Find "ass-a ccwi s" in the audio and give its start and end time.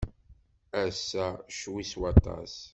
0.83-1.93